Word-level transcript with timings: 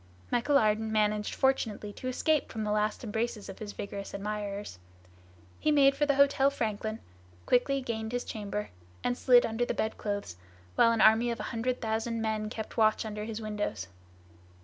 Michel 0.31 0.57
Ardan 0.57 0.91
managed 0.91 1.35
fortunately 1.35 1.93
to 1.93 2.07
escape 2.07 2.51
from 2.51 2.63
the 2.63 2.71
last 2.71 3.03
embraces 3.03 3.49
of 3.49 3.59
his 3.59 3.71
vigorous 3.73 4.15
admirers. 4.15 4.79
He 5.59 5.69
made 5.71 5.95
for 5.95 6.07
the 6.07 6.15
Hotel 6.15 6.49
Franklin, 6.49 6.97
quickly 7.45 7.81
gained 7.81 8.11
his 8.11 8.23
chamber, 8.23 8.71
and 9.03 9.15
slid 9.15 9.45
under 9.45 9.63
the 9.63 9.75
bedclothes, 9.75 10.37
while 10.73 10.91
an 10.91 11.01
army 11.01 11.29
of 11.29 11.39
a 11.39 11.43
hundred 11.53 11.81
thousand 11.81 12.19
men 12.19 12.49
kept 12.49 12.77
watch 12.77 13.05
under 13.05 13.25
his 13.25 13.41
windows. 13.43 13.89